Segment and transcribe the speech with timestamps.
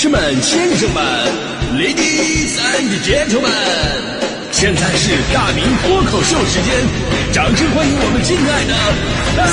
[0.00, 1.02] 士们、先生们
[1.74, 3.50] ，Ladies and Gentlemen，
[4.52, 6.72] 现在是大明脱口秀时间，
[7.32, 8.74] 掌声欢迎我们敬爱的
[9.36, 9.44] 大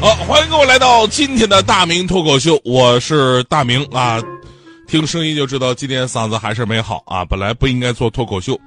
[0.00, 4.20] 好，欢迎各位来到今天的大明脱口秀，我是大明啊，
[4.88, 8.58] 听声音就知道今天嗓子还是没好啊，本来不应该做脱口秀。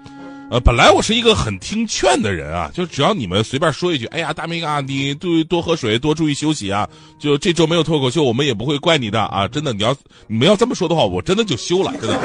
[0.51, 6.85] 呃，本来我是一个很听劝的人啊，就只要你们随便说一句，哎呀，大明啊，你多多喝水，多注意休息啊，
[7.17, 9.95] 就这周没有脱口秀，我们也不会怪你的啊，真的，你要
[10.27, 12.19] 你们要这么说的话，我真的就休了，真的。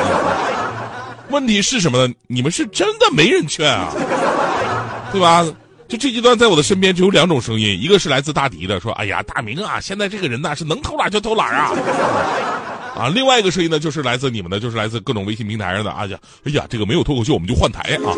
[1.31, 2.13] 问题是什么呢？
[2.27, 3.93] 你们是真的没人劝啊，
[5.13, 5.47] 对吧？
[5.87, 11.71] 就这一段，在我的身边只有两种声音，一个是来自大迪的，说，哎呀，大明啊，现在这个人呐，是能偷懒就偷懒啊。
[12.97, 18.17] 啊，另外一个声音呢，就是来自你们的，就是来自各种微信平台上的啊呀，哎呀，这个没有脱口秀，我们就换台啊。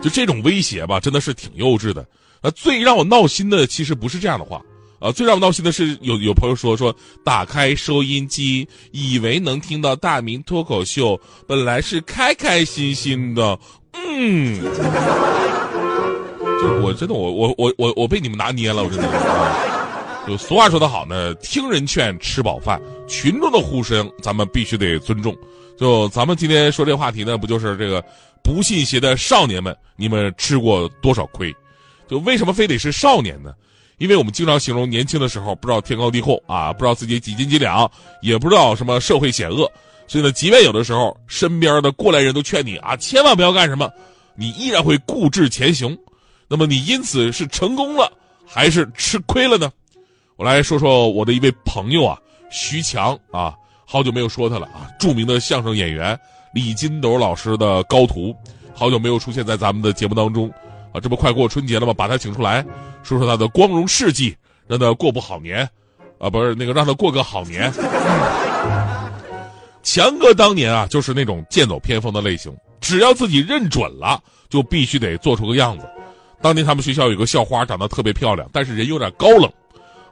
[0.00, 2.06] 就这种威胁吧，真的是挺幼稚的。
[2.40, 4.62] 啊，最让我闹心的其实不是这样的话，
[5.00, 13.58] 啊，最让我闹心的是有有朋友说说打开收音机，以为能听到大明脱口秀，本来是开开心心的，
[13.92, 14.60] 嗯，
[16.60, 19.81] 就我真的我我我我我被你们拿捏了，我真的啊。
[20.26, 22.80] 就俗话说得好呢，听人劝，吃饱饭。
[23.08, 25.36] 群众的呼声，咱们必须得尊重。
[25.76, 28.02] 就咱们今天说这话题呢，不就是这个
[28.42, 31.52] 不信邪的少年们，你们吃过多少亏？
[32.08, 33.52] 就为什么非得是少年呢？
[33.98, 39.70] 因为我们经常形容年轻的时候不知道天高地厚啊，不知道自己几斤几两，也不知道什么社会险恶，
[40.06, 43.90] 所以呢，即便有的时候身边的过来人都劝你啊，千万不要干什么，
[44.36, 45.98] 你依然会固执前行。
[46.46, 48.12] 那么你因此是成功了，
[48.46, 49.72] 还是吃亏了呢？
[50.42, 52.18] 我来说说我的一位朋友啊，
[52.50, 53.54] 徐强啊，
[53.86, 54.90] 好久没有说他了啊。
[54.98, 56.18] 著名的相声演员
[56.52, 58.34] 李金斗老师的高徒，
[58.74, 60.52] 好久没有出现在咱们的节目当中
[60.92, 60.98] 啊。
[61.00, 61.94] 这不快过春节了吗？
[61.96, 62.60] 把他请出来，
[63.04, 65.60] 说说他的光荣事迹，让他过不好年
[66.18, 67.72] 啊，不是那个让他过个好年。
[69.84, 74.20] 强哥当年啊，就是那种剑走偏锋的类型，只要自己认准了，
[74.50, 75.88] 就必须得做出个样子。
[76.40, 79.48] 当年他们学校有个校花，长得特别漂亮，但是人有点高冷。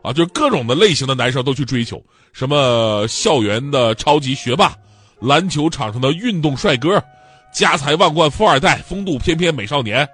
[0.03, 2.03] 啊，就各种的类型的男生都去追求，
[2.33, 4.75] 什么校园的超级学霸，
[5.21, 7.03] 篮球场上的运动帅哥，
[7.53, 10.09] 家财万贯富二代，风度翩翩美少年，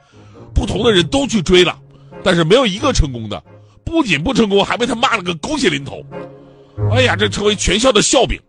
[0.55, 1.79] 不同的人都去追了，
[2.25, 3.43] 但是没有一个成功的，
[3.85, 6.05] 不仅不成功，还被他骂了个狗血淋头。
[6.91, 8.41] 哎呀，这成为全校的笑柄。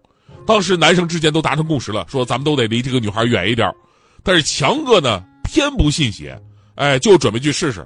[0.46, 3.72] 当时男生之间都达成共识了，说咱们都得离这个女孩远一点。
[4.24, 6.40] 但是强哥呢，偏不信邪，
[6.76, 7.86] 哎，就准备去试试。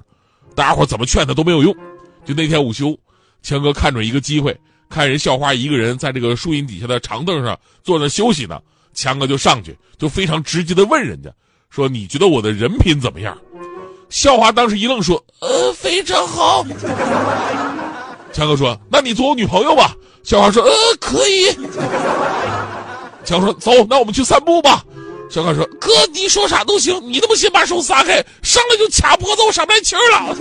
[0.55, 1.75] 大家伙怎么劝他都没有用。
[2.23, 2.95] 就那天午休。
[3.41, 4.55] 强哥看准一个机会，
[4.89, 8.59] 看人校花一个人在这个树荫底下的长凳上坐着休息呢，
[8.93, 11.29] 强哥就上去，就非常直接的问人家，
[11.69, 13.37] 说：“你觉得我的人品怎么样？”
[14.09, 16.65] 校花当时一愣，说：“呃，非常好。”
[18.33, 21.51] 强哥说：“那你做我女朋友吧。”校花说：“呃，可以。”
[23.25, 24.83] 强哥说：“走，那我们去散步吧。”
[25.31, 30.35] 小哥说：“哥，你说啥都行，你他妈先把手撒开，上来就掐脖子，我上不来气儿了。”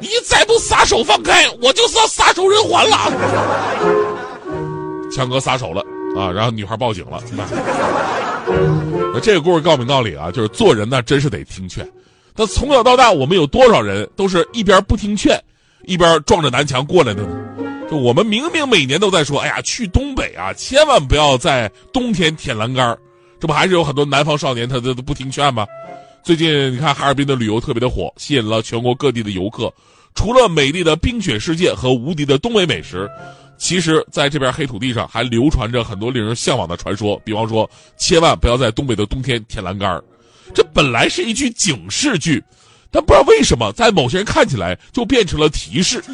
[0.00, 2.96] 你再不撒手放开，我就是要撒手人寰了。
[5.10, 5.82] 强哥撒手了
[6.16, 7.22] 啊，然后女孩报警了。
[9.12, 11.86] 那这个故事告明道理啊，就是做人呢，真是得听劝。
[12.36, 15.42] 那从小到大，我们有多少人都是一边不听劝，
[15.84, 17.36] 一边撞着南墙过来的呢？
[17.90, 22.96] 就我们明明每年都在说，哎呀，去东北啊，千万不要在冬天舔栏杆
[23.40, 25.66] 这不还是有很多南方少年他都不听劝吗？
[26.28, 29.72] 最近你看哈尔滨的旅游特别的火，吸引了全国各地的游客。
[30.14, 33.08] 除了美丽的冰雪世界和无敌的东北美食，
[33.56, 37.18] 其实在这边黑土地上还流传着很多令人向往的传说。
[37.24, 37.66] 比方说，
[37.96, 39.98] 千万不要在东北的冬天舔栏杆
[40.54, 42.44] 这本来是一句警示句，
[42.90, 46.04] 但不知道为什么在某些人看起来就变成了提示。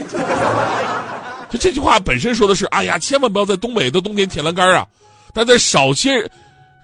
[1.51, 4.87] 就这句话本身说的是：哎呀，千万不要在东北的冬天舔栏杆啊！
[5.33, 6.31] 但在少些。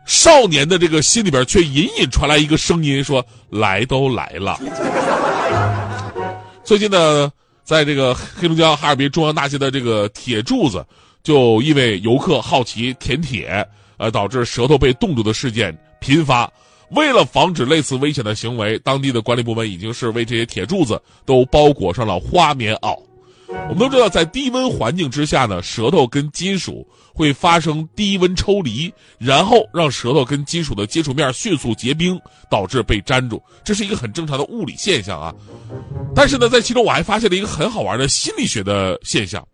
[0.07, 4.59] 少年的这个心里边却隐隐传来一个声音，说：“来都来了。”
[6.65, 7.31] 最近呢，
[7.65, 10.85] 在这个黑龙江哈尔滨中央大街的这个铁柱子，
[11.23, 13.67] 就因为游客好奇舔铁，
[13.99, 16.51] 呃，导致舌头被冻住的事件频发。
[16.91, 22.99] 为了防止类似危险的行为，当地的管理部门已经是为这些铁柱子都包裹上了花棉袄。
[23.69, 32.21] 我们都知道，在低温环境之下呢，舌头跟金属会发生低温抽离，然后让舌头跟金属的接触面迅速结冰，
[32.51, 35.35] 导致被粘住，这是一个很正常的物理现象啊。
[36.15, 39.47] 但是呢，在其中我还发现了一个很好玩的心理学的现象。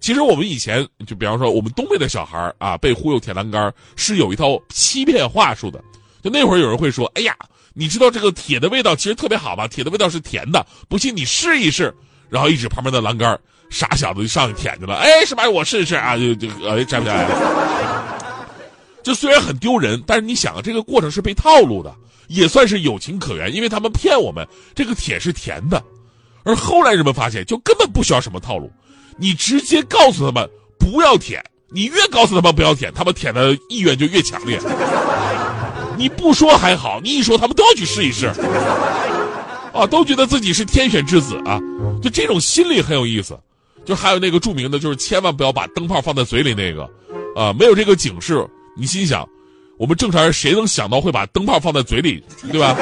[0.00, 5.82] 其实我们以前就比方说，我们东北的小孩啊，被忽悠舔栏杆是有一套欺骗话术的。
[6.22, 7.36] 就那会儿有人会说：“哎呀，
[7.74, 9.68] 你知道这个铁的味道其实特别好吧？
[9.68, 11.94] 铁的味道是甜的，不信你试一试。
[12.28, 13.38] 然后一指旁边的栏杆，
[13.70, 14.96] 傻小子就上去舔去了。
[14.96, 15.48] 哎，什么？
[15.48, 16.16] 我试一试啊！
[16.16, 17.34] 就就哎，摘不下来了。
[19.02, 21.94] 这虽然很丢人，但是你想啊，这个过程是被套路的，
[22.26, 25.82] 也算是有情可原，因为他们骗我们，这个铁是甜的。
[26.44, 28.70] 而后来人们发现，就根本不需要什么套路，
[29.16, 30.48] 你直接告诉他们
[30.78, 34.58] 不要舔，你越告诉他们不要舔，他们舔的意愿就越强烈。
[35.96, 38.30] 你不说还好，你一说他们都要去试一试，
[39.72, 41.60] 啊，都觉得自己是天选之子啊，
[42.02, 43.38] 就这种心理很有意思。
[43.84, 46.82] 就还有那个著名的，就是千万不要把灯泡放在嘴里那个，
[47.34, 49.26] 啊，没有这个警示，你心想，
[49.78, 52.22] 我们正常人谁能想到会把灯泡放在嘴里，
[52.52, 52.76] 对吧？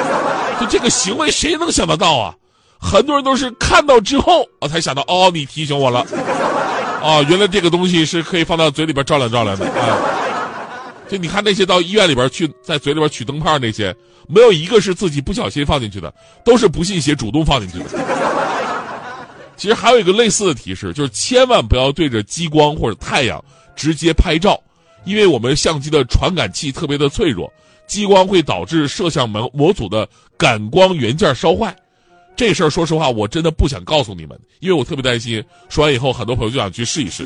[0.59, 2.35] 就这个行为谁能想得到啊？
[2.77, 6.05] 很多人都是看到之后啊才想到，哦，你提醒我了，
[7.01, 9.97] 啊，原来这个东西是可以放到嘴里边照亮照亮的啊。
[11.09, 13.95] 就你看那些到医院里边去在嘴里边取灯泡那些，
[14.27, 16.13] 没有一个是自己不小心放进去的，
[16.43, 17.85] 都是不信邪主动放进去的。
[19.55, 23.43] 其实还有一个类似的提示，就是千万不要对着激光或者太阳
[23.75, 24.61] 直接拍照，
[25.05, 27.51] 因为我们相机的传感器特别的脆弱，
[27.87, 30.07] 激光会导致摄像模模组的
[30.37, 31.75] 感光元件烧坏。
[32.35, 37.25] 这事儿说实话，我真的不想告诉你们，因为我特别担心，说完以后很多朋友就想去试一试。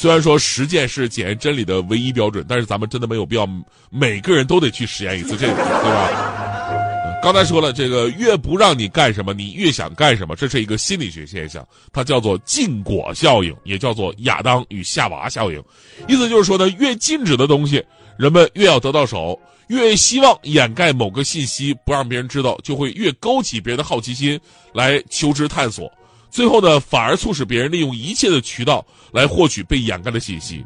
[0.00, 3.46] 虽然说实践是检验真理的唯一标准，但是咱们真的没有必要
[3.90, 7.20] 每个人都得去实验一次，这个对吧？
[7.22, 15.62] 刚才说了，这个越不让你干什么，你越想干什么，这是一个心理学现象，它叫做禁果效应，也叫做亚当与夏娃效应。
[16.08, 17.84] 意思就是说呢，越禁止的东西，
[18.16, 19.38] 人们越要得到手；
[19.68, 24.40] 越希望掩盖某个信息不让别人知道，就会越勾起别人的好奇心
[24.72, 25.92] 来求知探索。
[26.30, 30.64] 最后呢，反而促使别人利用一切的渠道来获取被掩盖的信息，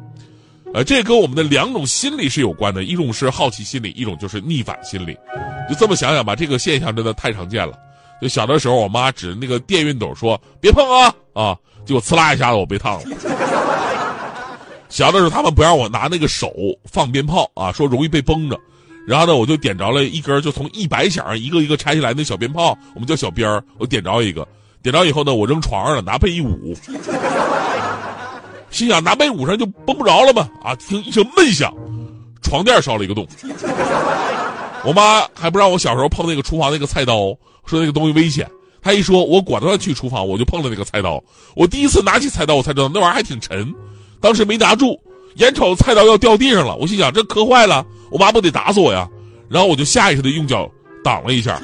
[0.73, 5.17] 呃，这跟我们的两种心理是有关的，一种是好奇心理，一种就是逆反心理。
[5.67, 7.73] 就这么想想吧，这个现象真的太常见了。
[8.21, 13.03] 就小的时候，我妈指着那个电熨斗说：“别碰啊啊！”结果呲啦一下子我被烫了。
[14.87, 16.53] 小的时候，他们不让我拿那个手
[16.85, 18.57] 放鞭炮啊，说容易被崩着。
[19.05, 24.47] 然后呢，我就点着了一根，就从一百响一个一个拆下来那小鞭炮，我们叫小鞭儿，我点着一个。
[24.91, 26.75] 点着以后呢，我扔床上了，拿被一捂，
[28.69, 30.47] 心想拿被捂上就崩不着了嘛。
[30.63, 31.73] 啊，听一声闷响，
[32.43, 33.27] 床垫烧了一个洞。
[34.83, 37.35] 我妈还不让我小时候碰那个厨房那个菜刀，
[37.65, 38.47] 说那个东西危险。
[38.79, 41.19] 她一说，我果断去厨房，我就碰了那个菜刀。
[41.55, 43.73] 我第一次拿起菜刀，我才知道那玩意儿还挺沉，
[44.21, 44.99] 当时没拿住，
[45.37, 49.09] 眼瞅菜刀要掉地上了，我心想这磕坏了，我妈不得打死我呀。
[49.49, 50.69] 然后我就下意识的用脚
[51.03, 51.59] 挡了一下。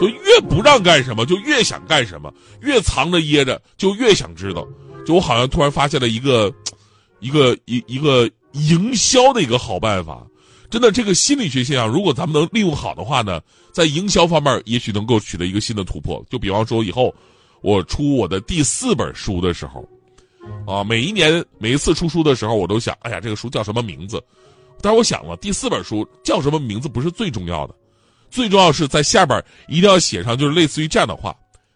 [0.00, 4.66] 就越不让干什么，就越想干什么；越藏着掖着，就越想知道。
[5.06, 6.52] 就我好像突然发现了一个，
[7.20, 10.26] 一个一一个营销的一个好办法。
[10.68, 13.40] 真的，这个心理学现象，如果咱们能利用好的话呢，
[13.72, 16.22] 在营销方面也许能够取得一个新的突破。
[16.28, 17.14] 就比方说，以后
[17.62, 19.88] 我出我的第四本书的时候，
[20.66, 24.22] 啊，每一年每一次出书的时候，我都想，哎呀，这个书叫什么名字？
[24.82, 27.74] 但是我想了，第四本书叫什么名字不是最重要的。
[28.30, 31.34] 最重要是在下边一定要写上，就是类似于这样的话：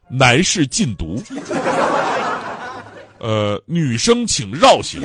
[0.08, 1.22] 男士禁毒，
[3.18, 5.00] 呃，女生请绕行，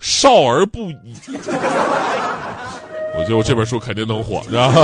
[0.00, 1.14] 少儿不宜。
[3.18, 4.80] 我觉得我这本书肯定能火，知道吗？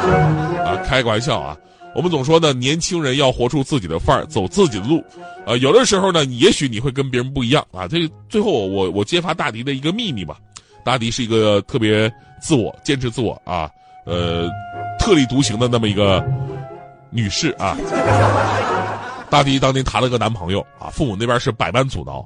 [0.64, 1.56] 啊，开个玩笑啊！
[1.94, 5.04] 我们总说呢，年轻人要活出自己的范儿，走自己的路。
[5.46, 7.86] 啊，有的时候呢，也许你会跟别人不一样啊。
[7.86, 10.38] 这最后我我揭发大迪的一个秘密吧。
[10.84, 13.70] 大迪是一个特别自我、坚持自我啊，
[14.06, 14.48] 呃，
[14.98, 16.24] 特立独行的那么一个
[17.10, 17.76] 女士啊。
[19.28, 22.24] 大迪当年谈了个男朋友啊，父母那边是百般阻挠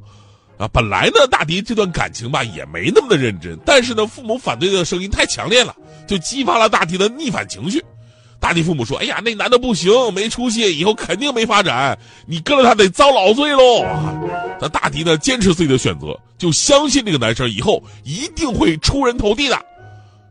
[0.58, 0.68] 啊。
[0.68, 5.75] 本来呢，大迪这段感情吧也没那么的认真，但是呢，父母反对的声音太强烈了，
[6.06, 7.82] 就激发了大迪的逆反情绪。
[8.38, 13.84] 大迪父母说：“哎呀，那男的不行，没出息，以后肯定没发展，你跟了他得遭老罪喽。”
[14.58, 19.58] 那大迪呢，坚持自己的选择，就相信这个男生以后一定会出人头地的。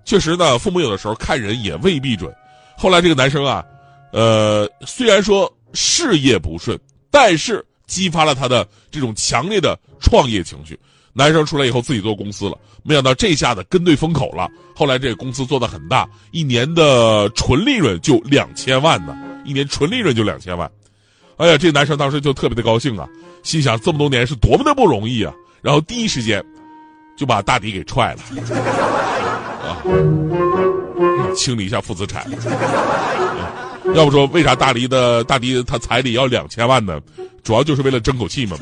[0.09, 2.33] 确实呢，父母有的时候看人也未必准。
[2.75, 3.63] 后来这个男生啊，
[4.11, 6.75] 呃，虽然说事业不顺，
[7.11, 10.79] 但是激发了他的这种强烈的创业情绪。
[11.13, 14.49] 男生出来以后自己做公司了，没想到这下子跟对风口了。
[14.75, 20.67] 后来这个公司做的很大，一年的纯利润就两千万呢，一年纯利润就两千万。
[21.37, 23.07] 哎呀，这男生当时就特别的高兴啊，
[23.43, 26.43] 心想这么多年是多么的不容易啊，然后第一时间
[27.15, 28.21] 就把大迪给踹了，
[29.69, 29.77] 啊，
[31.35, 32.25] 清理一下负资产。
[33.93, 36.99] 要不说为啥大黎的大黎他彩礼要两千万呢？
[37.43, 38.57] 主要就是为了争口气嘛。